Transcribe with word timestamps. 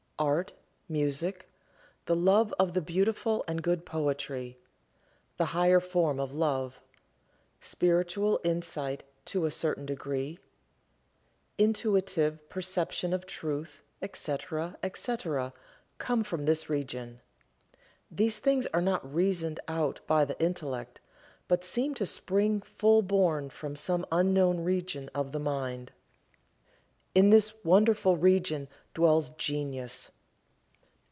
Art, 0.19 0.53
music, 0.87 1.49
the 2.05 2.15
love 2.15 2.53
of 2.59 2.75
the 2.75 2.81
beautiful 2.81 3.43
and 3.47 3.63
good 3.63 3.87
poetry, 3.87 4.59
the 5.37 5.45
higher 5.45 5.79
form 5.79 6.19
of 6.19 6.31
love, 6.31 6.79
spiritual 7.59 8.39
insight 8.43 9.03
to 9.25 9.47
a 9.47 9.49
certain 9.51 9.83
degree, 9.83 10.37
intuitive 11.57 12.47
perception 12.49 13.13
of 13.13 13.25
truth, 13.25 13.81
etc., 13.99 14.77
etc., 14.83 15.53
come 15.97 16.23
from 16.23 16.43
this 16.43 16.69
region. 16.69 17.21
These 18.11 18.37
things 18.37 18.67
are 18.67 18.79
not 18.81 19.11
reasoned 19.11 19.59
out 19.67 20.01
by 20.05 20.23
the 20.25 20.39
intellect, 20.39 21.01
but 21.47 21.63
seem 21.65 21.95
to 21.95 22.05
spring 22.05 22.61
full 22.61 23.01
born 23.01 23.49
from 23.49 23.75
some 23.75 24.05
unknown 24.11 24.59
region 24.63 25.09
of 25.15 25.31
the 25.31 25.39
mind. 25.39 25.91
In 27.13 27.29
this 27.29 27.65
wonderful 27.65 28.15
region 28.15 28.69
dwells 28.93 29.31
Genius. 29.31 30.11